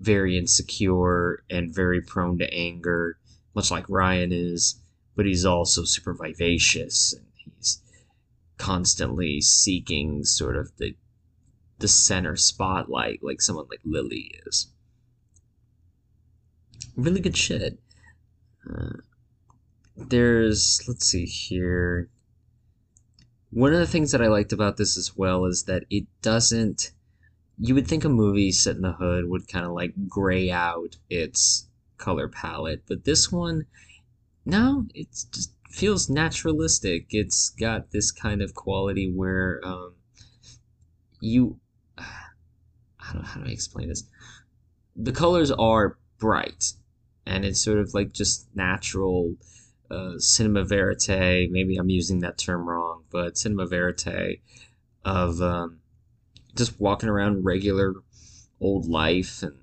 very 0.00 0.36
insecure 0.36 1.42
and 1.48 1.74
very 1.74 2.02
prone 2.02 2.36
to 2.38 2.52
anger 2.52 3.16
much 3.54 3.70
like 3.70 3.88
ryan 3.88 4.32
is 4.32 4.80
but 5.16 5.24
he's 5.24 5.46
also 5.46 5.84
super 5.84 6.12
vivacious 6.12 7.14
and 7.14 7.24
constantly 8.62 9.40
seeking 9.40 10.24
sort 10.24 10.56
of 10.56 10.70
the 10.76 10.94
the 11.80 11.88
center 11.88 12.36
spotlight 12.36 13.18
like 13.20 13.42
someone 13.42 13.66
like 13.68 13.80
lily 13.84 14.32
is 14.46 14.68
really 16.96 17.20
good 17.20 17.36
shit. 17.36 17.80
Uh, 18.70 18.98
there's 19.96 20.80
let's 20.86 21.06
see 21.06 21.24
here. 21.24 22.08
One 23.50 23.72
of 23.72 23.80
the 23.80 23.86
things 23.86 24.12
that 24.12 24.22
I 24.22 24.28
liked 24.28 24.52
about 24.52 24.76
this 24.76 24.96
as 24.96 25.16
well 25.16 25.44
is 25.44 25.64
that 25.64 25.84
it 25.90 26.06
doesn't. 26.22 26.92
You 27.58 27.74
would 27.74 27.88
think 27.88 28.04
a 28.04 28.08
movie 28.08 28.52
set 28.52 28.76
in 28.76 28.82
the 28.82 28.92
hood 28.92 29.28
would 29.28 29.48
kind 29.48 29.66
of 29.66 29.72
like 29.72 29.92
gray 30.08 30.52
out 30.52 30.96
its 31.10 31.66
color 31.98 32.28
palette, 32.28 32.84
but 32.86 33.04
this 33.04 33.32
one 33.32 33.66
no, 34.44 34.86
it's 34.94 35.24
just 35.24 35.52
feels 35.72 36.08
naturalistic. 36.08 37.06
It's 37.10 37.50
got 37.50 37.90
this 37.90 38.12
kind 38.12 38.42
of 38.42 38.54
quality 38.54 39.10
where 39.10 39.60
um, 39.64 39.94
you. 41.20 41.58
How 42.98 43.14
don't, 43.14 43.24
how 43.24 43.40
do 43.40 43.48
I 43.48 43.52
explain 43.52 43.88
this? 43.88 44.04
The 44.94 45.10
colors 45.10 45.50
are 45.50 45.98
bright, 46.18 46.72
and 47.26 47.44
it's 47.44 47.60
sort 47.60 47.78
of 47.78 47.92
like 47.94 48.12
just 48.12 48.46
natural 48.54 49.34
uh, 49.90 50.18
cinema 50.18 50.64
verite. 50.64 51.50
Maybe 51.50 51.76
I'm 51.76 51.90
using 51.90 52.20
that 52.20 52.38
term 52.38 52.68
wrong, 52.68 53.02
but 53.10 53.36
cinema 53.36 53.66
verite 53.66 54.40
of 55.04 55.42
um, 55.42 55.80
just 56.54 56.80
walking 56.80 57.08
around 57.08 57.44
regular 57.44 57.94
old 58.60 58.86
life 58.86 59.42
and 59.42 59.56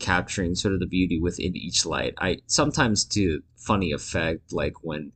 capturing 0.00 0.54
sort 0.54 0.74
of 0.74 0.80
the 0.80 0.86
beauty 0.86 1.20
within 1.20 1.56
each 1.56 1.86
light. 1.86 2.14
I 2.18 2.38
sometimes 2.46 3.04
do 3.04 3.42
funny 3.56 3.92
effect 3.92 4.52
like 4.52 4.82
when 4.82 5.12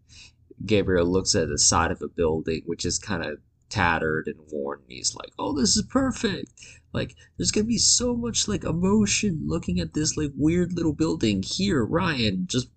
Gabriel 0.65 1.07
looks 1.07 1.35
at 1.35 1.49
the 1.49 1.59
side 1.59 1.91
of 1.91 2.03
a 2.03 2.09
building 2.09 2.63
which 2.67 2.85
is 2.85 2.99
kind 2.99 3.25
of 3.25 3.39
tattered 3.69 4.29
and 4.29 4.39
worn 4.53 4.81
and 4.83 4.93
he's 4.93 5.15
like, 5.15 5.33
"Oh, 5.39 5.53
this 5.53 5.77
is 5.77 5.83
perfect." 5.83 6.53
Like 6.93 7.17
there's 7.37 7.51
to 7.51 7.65
be 7.65 7.79
so 7.79 8.15
much 8.15 8.47
like 8.47 8.63
emotion 8.65 9.43
looking 9.47 9.81
at 9.81 9.95
this 9.95 10.17
like 10.17 10.33
weird 10.37 10.73
little 10.75 10.93
building 10.93 11.43
here, 11.43 11.85
Ryan, 11.85 12.47
just 12.47 12.69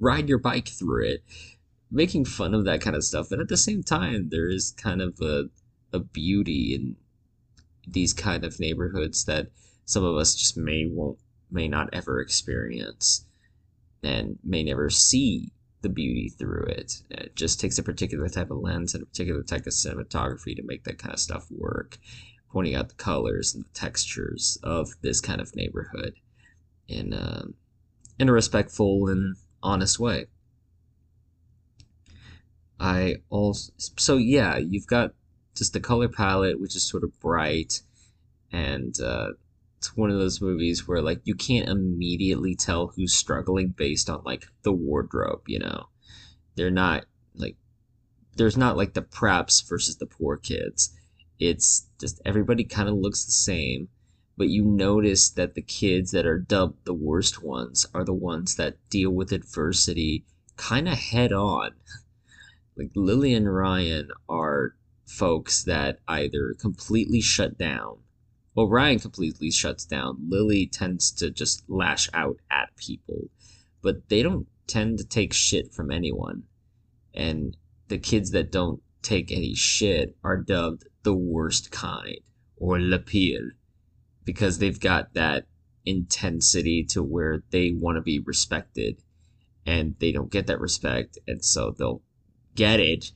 ride 0.00 0.28
your 0.28 0.38
bike 0.38 0.68
through 0.68 1.06
it. 1.06 1.24
Making 1.90 2.24
fun 2.24 2.54
of 2.54 2.64
that 2.64 2.80
kind 2.80 2.96
of 2.96 3.04
stuff, 3.04 3.28
but 3.30 3.40
at 3.40 3.48
the 3.48 3.56
same 3.56 3.82
time 3.82 4.28
there 4.30 4.48
is 4.48 4.72
kind 4.72 5.02
of 5.02 5.20
a 5.20 5.44
a 5.92 5.98
beauty 5.98 6.74
in 6.74 6.96
these 7.86 8.12
kind 8.12 8.44
of 8.44 8.60
neighborhoods 8.60 9.24
that 9.24 9.48
some 9.84 10.04
of 10.04 10.16
us 10.16 10.34
just 10.34 10.56
may 10.56 10.86
won't 10.86 11.18
may 11.54 11.68
not 11.68 11.88
ever 11.92 12.20
experience 12.20 13.24
and 14.02 14.38
may 14.44 14.62
never 14.62 14.90
see 14.90 15.52
the 15.80 15.88
beauty 15.88 16.28
through 16.28 16.64
it. 16.64 17.02
It 17.10 17.36
just 17.36 17.60
takes 17.60 17.78
a 17.78 17.82
particular 17.82 18.28
type 18.28 18.50
of 18.50 18.58
lens 18.58 18.94
and 18.94 19.02
a 19.02 19.06
particular 19.06 19.42
type 19.42 19.66
of 19.66 19.72
cinematography 19.72 20.56
to 20.56 20.62
make 20.64 20.84
that 20.84 20.98
kind 20.98 21.14
of 21.14 21.20
stuff 21.20 21.46
work, 21.50 21.98
pointing 22.50 22.74
out 22.74 22.88
the 22.88 22.94
colors 22.94 23.54
and 23.54 23.64
the 23.64 23.68
textures 23.74 24.58
of 24.62 24.90
this 25.02 25.20
kind 25.20 25.40
of 25.40 25.54
neighborhood 25.54 26.14
in 26.88 27.12
a, 27.12 27.44
in 28.18 28.28
a 28.28 28.32
respectful 28.32 29.08
and 29.08 29.36
honest 29.62 29.98
way. 29.98 30.26
I 32.80 33.16
also 33.30 33.72
so 33.78 34.16
yeah, 34.16 34.58
you've 34.58 34.86
got 34.86 35.12
just 35.54 35.72
the 35.72 35.80
color 35.80 36.08
palette, 36.08 36.60
which 36.60 36.74
is 36.74 36.82
sort 36.82 37.04
of 37.04 37.18
bright, 37.20 37.80
and 38.50 38.98
uh, 39.00 39.30
it's 39.84 39.94
one 39.98 40.10
of 40.10 40.18
those 40.18 40.40
movies 40.40 40.88
where 40.88 41.02
like 41.02 41.20
you 41.24 41.34
can't 41.34 41.68
immediately 41.68 42.54
tell 42.54 42.86
who's 42.86 43.12
struggling 43.12 43.68
based 43.68 44.08
on 44.08 44.22
like 44.24 44.46
the 44.62 44.72
wardrobe. 44.72 45.42
You 45.46 45.58
know, 45.58 45.88
they're 46.54 46.70
not 46.70 47.04
like 47.34 47.56
there's 48.34 48.56
not 48.56 48.78
like 48.78 48.94
the 48.94 49.02
preps 49.02 49.68
versus 49.68 49.98
the 49.98 50.06
poor 50.06 50.38
kids. 50.38 50.94
It's 51.38 51.86
just 52.00 52.18
everybody 52.24 52.64
kind 52.64 52.88
of 52.88 52.94
looks 52.94 53.26
the 53.26 53.32
same, 53.32 53.88
but 54.38 54.48
you 54.48 54.64
notice 54.64 55.28
that 55.28 55.54
the 55.54 55.60
kids 55.60 56.12
that 56.12 56.24
are 56.24 56.38
dubbed 56.38 56.86
the 56.86 56.94
worst 56.94 57.42
ones 57.42 57.84
are 57.92 58.04
the 58.04 58.14
ones 58.14 58.56
that 58.56 58.78
deal 58.88 59.10
with 59.10 59.32
adversity 59.32 60.24
kind 60.56 60.88
of 60.88 60.98
head 60.98 61.32
on. 61.32 61.72
Like 62.76 62.90
Lily 62.96 63.34
and 63.34 63.54
Ryan 63.54 64.08
are 64.28 64.74
folks 65.06 65.62
that 65.62 66.00
either 66.08 66.56
completely 66.58 67.20
shut 67.20 67.56
down. 67.56 67.98
Well, 68.54 68.68
Ryan 68.68 69.00
completely 69.00 69.50
shuts 69.50 69.84
down. 69.84 70.28
Lily 70.28 70.66
tends 70.66 71.10
to 71.12 71.30
just 71.30 71.68
lash 71.68 72.08
out 72.14 72.36
at 72.50 72.76
people, 72.76 73.30
but 73.82 74.08
they 74.08 74.22
don't 74.22 74.46
tend 74.66 74.98
to 74.98 75.04
take 75.04 75.32
shit 75.32 75.72
from 75.72 75.90
anyone. 75.90 76.44
And 77.12 77.56
the 77.88 77.98
kids 77.98 78.30
that 78.30 78.52
don't 78.52 78.80
take 79.02 79.30
any 79.30 79.54
shit 79.54 80.16
are 80.22 80.36
dubbed 80.36 80.86
the 81.02 81.14
worst 81.14 81.70
kind 81.70 82.20
or 82.56 82.80
le 82.80 82.98
pire 82.98 83.56
because 84.24 84.58
they've 84.58 84.80
got 84.80 85.14
that 85.14 85.46
intensity 85.84 86.82
to 86.82 87.02
where 87.02 87.42
they 87.50 87.72
want 87.72 87.96
to 87.96 88.02
be 88.02 88.18
respected 88.18 89.02
and 89.66 89.96
they 89.98 90.12
don't 90.12 90.30
get 90.30 90.46
that 90.46 90.60
respect 90.60 91.18
and 91.26 91.44
so 91.44 91.70
they'll 91.70 92.02
get 92.54 92.80
it 92.80 93.12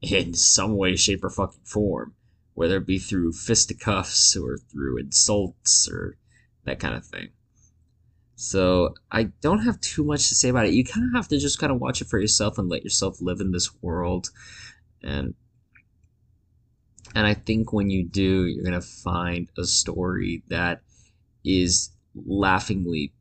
in 0.00 0.34
some 0.34 0.76
way, 0.76 0.96
shape, 0.96 1.24
or 1.24 1.30
fucking 1.30 1.64
form, 1.64 2.14
whether 2.54 2.76
it 2.76 2.86
be 2.86 2.98
through 2.98 3.32
fisticuffs 3.32 4.36
or 4.36 4.58
through 4.70 4.98
insults 4.98 5.88
or 5.88 6.16
that 6.64 6.78
kind 6.78 6.94
of 6.94 7.04
thing. 7.04 7.28
So 8.34 8.94
I 9.10 9.24
don't 9.40 9.60
have 9.60 9.80
too 9.80 10.04
much 10.04 10.28
to 10.28 10.34
say 10.34 10.48
about 10.48 10.66
it. 10.66 10.74
You 10.74 10.84
kind 10.84 11.06
of 11.06 11.14
have 11.14 11.28
to 11.28 11.38
just 11.38 11.58
kind 11.58 11.72
of 11.72 11.80
watch 11.80 12.00
it 12.00 12.08
for 12.08 12.18
yourself 12.18 12.58
and 12.58 12.68
let 12.68 12.82
yourself 12.82 13.20
live 13.20 13.40
in 13.40 13.52
this 13.52 13.70
world, 13.82 14.30
and 15.02 15.34
and 17.14 17.26
I 17.26 17.34
think 17.34 17.72
when 17.72 17.90
you 17.90 18.04
do, 18.04 18.46
you're 18.46 18.64
gonna 18.64 18.80
find 18.80 19.48
a 19.56 19.64
story 19.64 20.42
that 20.48 20.82
is 21.44 21.90
laughingly, 22.14 23.12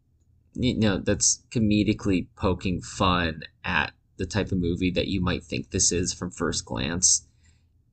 you 0.53 0.77
know, 0.79 0.97
that's 0.97 1.43
comedically 1.51 2.27
poking 2.35 2.81
fun 2.81 3.41
at 3.63 3.93
the 4.17 4.25
type 4.25 4.51
of 4.51 4.59
movie 4.59 4.91
that 4.91 5.07
you 5.07 5.21
might 5.21 5.43
think 5.43 5.69
this 5.69 5.91
is 5.91 6.13
from 6.13 6.31
first 6.31 6.65
glance. 6.65 7.27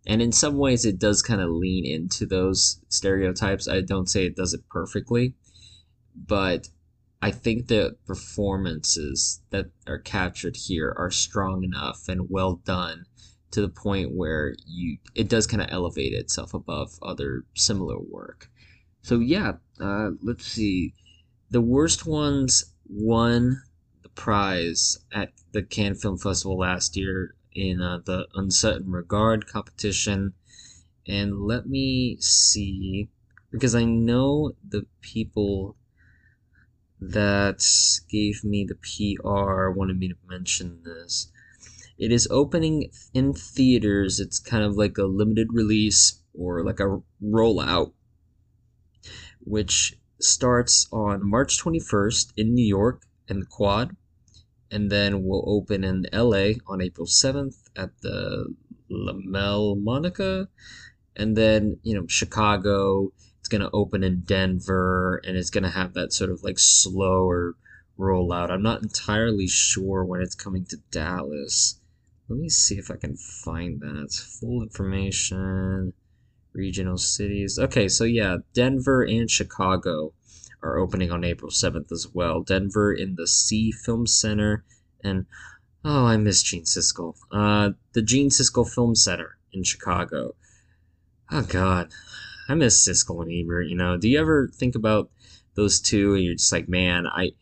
And 0.08 0.22
in 0.22 0.32
some 0.32 0.56
ways, 0.56 0.86
it 0.86 0.98
does 0.98 1.20
kind 1.20 1.42
of 1.42 1.50
lean 1.50 1.84
into 1.84 2.24
those 2.24 2.80
stereotypes. 2.88 3.68
I 3.68 3.82
don't 3.82 4.08
say 4.08 4.24
it 4.24 4.36
does 4.36 4.54
it 4.54 4.66
perfectly, 4.70 5.34
but 6.16 6.68
I 7.20 7.30
think 7.30 7.66
the 7.66 7.96
performances 8.06 9.42
that 9.50 9.66
are 9.86 9.98
captured 9.98 10.56
here 10.56 10.94
are 10.96 11.10
strong 11.10 11.62
enough 11.62 12.08
and 12.08 12.30
well 12.30 12.54
done 12.64 13.04
to 13.50 13.60
the 13.60 13.68
point 13.68 14.14
where 14.14 14.54
you 14.66 14.98
it 15.14 15.28
does 15.28 15.46
kind 15.46 15.62
of 15.62 15.68
elevate 15.70 16.14
itself 16.14 16.54
above 16.54 16.98
other 17.02 17.44
similar 17.54 17.98
work. 17.98 18.50
So 19.02 19.18
yeah, 19.18 19.54
uh, 19.78 20.10
let's 20.22 20.46
see. 20.46 20.94
The 21.50 21.60
worst 21.60 22.06
ones 22.06 22.72
won 22.88 23.62
the 24.02 24.08
prize 24.10 24.98
at 25.12 25.32
the 25.52 25.62
Cannes 25.62 26.00
Film 26.00 26.18
Festival 26.18 26.58
last 26.58 26.96
year 26.96 27.34
in 27.58 27.82
uh, 27.82 27.98
the 28.04 28.28
Un 28.34 28.50
Certain 28.50 28.92
Regard 28.92 29.46
competition. 29.46 30.34
And 31.06 31.40
let 31.40 31.66
me 31.66 32.16
see, 32.20 33.08
because 33.50 33.74
I 33.74 33.84
know 33.84 34.52
the 34.66 34.86
people 35.00 35.76
that 37.00 37.64
gave 38.10 38.44
me 38.44 38.64
the 38.64 38.74
PR 38.74 39.70
wanted 39.70 39.98
me 39.98 40.08
to 40.08 40.16
mention 40.28 40.82
this. 40.84 41.32
It 41.98 42.12
is 42.12 42.28
opening 42.30 42.90
in 43.12 43.32
theaters. 43.32 44.20
It's 44.20 44.38
kind 44.38 44.62
of 44.62 44.76
like 44.76 44.98
a 44.98 45.04
limited 45.04 45.48
release 45.52 46.22
or 46.34 46.64
like 46.64 46.78
a 46.78 47.00
rollout, 47.22 47.92
which 49.40 49.98
starts 50.20 50.86
on 50.92 51.28
March 51.28 51.62
21st 51.62 52.32
in 52.36 52.54
New 52.54 52.66
York 52.66 53.02
in 53.28 53.40
the 53.40 53.46
Quad 53.46 53.96
and 54.70 54.90
then 54.90 55.24
we'll 55.24 55.44
open 55.46 55.84
in 55.84 56.06
LA 56.12 56.52
on 56.66 56.80
April 56.80 57.06
7th 57.06 57.56
at 57.76 57.90
the 58.02 58.54
Laemmle 58.90 59.82
Monica, 59.82 60.48
and 61.16 61.36
then 61.36 61.78
you 61.82 61.94
know 61.94 62.06
Chicago. 62.06 63.12
It's 63.40 63.48
gonna 63.48 63.70
open 63.72 64.02
in 64.02 64.20
Denver, 64.20 65.22
and 65.24 65.36
it's 65.36 65.50
gonna 65.50 65.70
have 65.70 65.94
that 65.94 66.12
sort 66.12 66.30
of 66.30 66.42
like 66.42 66.58
slower 66.58 67.54
rollout. 67.98 68.50
I'm 68.50 68.62
not 68.62 68.82
entirely 68.82 69.48
sure 69.48 70.04
when 70.04 70.20
it's 70.20 70.34
coming 70.34 70.64
to 70.66 70.76
Dallas. 70.90 71.80
Let 72.28 72.38
me 72.38 72.48
see 72.48 72.76
if 72.76 72.90
I 72.90 72.96
can 72.96 73.16
find 73.16 73.80
that. 73.80 74.12
Full 74.12 74.62
information, 74.62 75.94
regional 76.58 76.98
cities. 76.98 77.58
Okay, 77.58 77.88
so 77.88 78.04
yeah, 78.04 78.38
Denver 78.52 79.02
and 79.02 79.30
Chicago 79.30 80.12
are 80.62 80.76
opening 80.76 81.12
on 81.12 81.24
April 81.24 81.50
7th 81.50 81.92
as 81.92 82.08
well. 82.12 82.42
Denver 82.42 82.92
in 82.92 83.14
the 83.14 83.26
Sie 83.26 83.72
Film 83.72 84.06
Center, 84.06 84.64
and 85.02 85.26
oh, 85.84 86.04
I 86.04 86.16
miss 86.16 86.42
Gene 86.42 86.64
Siskel. 86.64 87.14
Uh, 87.30 87.70
the 87.92 88.02
Gene 88.02 88.28
Siskel 88.28 88.68
Film 88.68 88.96
Center 88.96 89.38
in 89.52 89.62
Chicago. 89.62 90.34
Oh 91.30 91.42
God, 91.42 91.90
I 92.48 92.54
miss 92.54 92.86
Siskel 92.86 93.22
and 93.22 93.30
Ebert. 93.30 93.68
You 93.68 93.76
know, 93.76 93.96
do 93.96 94.08
you 94.08 94.18
ever 94.18 94.48
think 94.52 94.74
about 94.74 95.10
those 95.54 95.80
two 95.80 96.14
and 96.14 96.24
you're 96.24 96.34
just 96.34 96.52
like, 96.52 96.68
man, 96.68 97.06
I. 97.06 97.32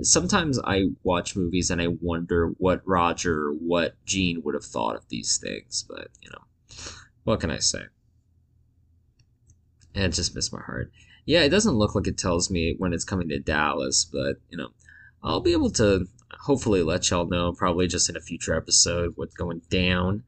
Sometimes 0.00 0.60
I 0.62 0.90
watch 1.02 1.34
movies 1.34 1.72
and 1.72 1.82
I 1.82 1.88
wonder 1.88 2.50
what 2.58 2.86
Roger, 2.86 3.50
what 3.50 3.96
Gene 4.06 4.42
would 4.44 4.54
have 4.54 4.64
thought 4.64 4.94
of 4.94 5.08
these 5.08 5.38
things, 5.38 5.84
but 5.88 6.06
you 6.22 6.30
know, 6.30 6.44
what 7.24 7.40
can 7.40 7.50
I 7.50 7.58
say? 7.58 7.80
And 9.98 10.06
it 10.06 10.16
just 10.16 10.34
missed 10.34 10.52
my 10.52 10.62
heart 10.62 10.90
yeah, 11.28 11.42
it 11.42 11.50
doesn't 11.50 11.74
look 11.74 11.94
like 11.94 12.06
it 12.06 12.16
tells 12.16 12.50
me 12.50 12.74
when 12.78 12.94
it's 12.94 13.04
coming 13.04 13.28
to 13.28 13.38
Dallas, 13.38 14.06
but 14.06 14.36
you 14.48 14.56
know, 14.56 14.70
I'll 15.22 15.42
be 15.42 15.52
able 15.52 15.68
to 15.72 16.06
hopefully 16.30 16.82
let 16.82 17.10
y'all 17.10 17.28
know 17.28 17.52
probably 17.52 17.86
just 17.86 18.08
in 18.08 18.16
a 18.16 18.20
future 18.20 18.56
episode 18.56 19.12
what's 19.16 19.34
going 19.34 19.60
down. 19.68 20.22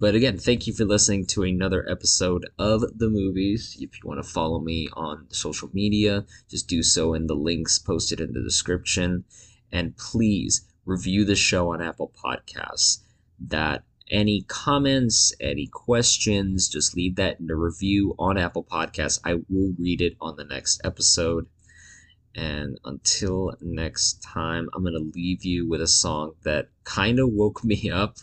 But 0.00 0.14
again, 0.14 0.38
thank 0.38 0.66
you 0.66 0.72
for 0.72 0.86
listening 0.86 1.26
to 1.26 1.42
another 1.42 1.86
episode 1.90 2.48
of 2.58 2.80
the 2.96 3.10
movies. 3.10 3.76
If 3.78 4.02
you 4.02 4.08
want 4.08 4.24
to 4.24 4.30
follow 4.30 4.60
me 4.60 4.88
on 4.94 5.26
social 5.28 5.68
media, 5.74 6.24
just 6.48 6.68
do 6.68 6.82
so 6.82 7.12
in 7.12 7.26
the 7.26 7.34
links 7.34 7.78
posted 7.78 8.18
in 8.18 8.32
the 8.32 8.42
description. 8.42 9.24
And 9.70 9.94
please, 9.98 10.66
review 10.86 11.26
the 11.26 11.36
show 11.36 11.70
on 11.70 11.82
Apple 11.82 12.14
Podcasts. 12.24 13.00
That 13.38 13.82
any 14.10 14.42
comments, 14.42 15.32
any 15.40 15.66
questions, 15.66 16.68
just 16.68 16.96
leave 16.96 17.16
that 17.16 17.38
in 17.38 17.46
the 17.46 17.54
review 17.54 18.14
on 18.18 18.36
Apple 18.36 18.64
Podcasts. 18.64 19.20
I 19.24 19.34
will 19.48 19.72
read 19.78 20.00
it 20.00 20.16
on 20.20 20.36
the 20.36 20.44
next 20.44 20.80
episode. 20.84 21.46
And 22.34 22.78
until 22.84 23.54
next 23.60 24.22
time, 24.22 24.68
I'm 24.74 24.82
going 24.82 24.94
to 24.94 25.12
leave 25.14 25.44
you 25.44 25.68
with 25.68 25.80
a 25.80 25.86
song 25.86 26.32
that 26.42 26.68
kind 26.84 27.18
of 27.18 27.30
woke 27.30 27.64
me 27.64 27.90
up 27.90 28.18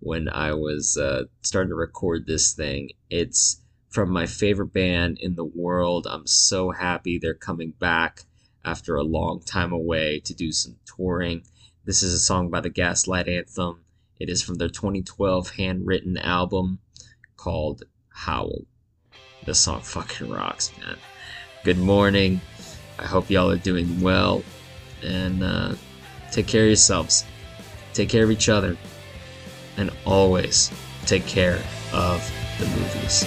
when 0.00 0.28
I 0.28 0.54
was 0.54 0.96
uh, 0.96 1.24
starting 1.42 1.70
to 1.70 1.76
record 1.76 2.26
this 2.26 2.52
thing. 2.52 2.90
It's 3.10 3.60
from 3.90 4.10
my 4.10 4.26
favorite 4.26 4.72
band 4.72 5.18
in 5.20 5.34
the 5.34 5.44
world. 5.44 6.06
I'm 6.08 6.26
so 6.26 6.70
happy 6.70 7.18
they're 7.18 7.34
coming 7.34 7.72
back 7.78 8.22
after 8.64 8.96
a 8.96 9.02
long 9.02 9.40
time 9.40 9.72
away 9.72 10.20
to 10.20 10.34
do 10.34 10.50
some 10.52 10.76
touring. 10.96 11.42
This 11.84 12.02
is 12.02 12.14
a 12.14 12.18
song 12.18 12.48
by 12.48 12.60
the 12.60 12.70
Gaslight 12.70 13.28
Anthem. 13.28 13.81
It 14.22 14.30
is 14.30 14.40
from 14.40 14.54
their 14.54 14.68
2012 14.68 15.50
handwritten 15.56 16.16
album 16.16 16.78
called 17.36 17.82
Howl. 18.10 18.60
This 19.44 19.58
song 19.58 19.80
fucking 19.80 20.30
rocks, 20.30 20.70
man. 20.78 20.96
Good 21.64 21.78
morning. 21.78 22.40
I 23.00 23.06
hope 23.06 23.30
y'all 23.30 23.50
are 23.50 23.56
doing 23.56 24.00
well. 24.00 24.44
And 25.02 25.42
uh, 25.42 25.74
take 26.30 26.46
care 26.46 26.62
of 26.62 26.68
yourselves. 26.68 27.24
Take 27.94 28.10
care 28.10 28.22
of 28.22 28.30
each 28.30 28.48
other. 28.48 28.76
And 29.76 29.90
always 30.04 30.70
take 31.04 31.26
care 31.26 31.60
of 31.92 32.32
the 32.60 32.66
movies. 32.66 33.24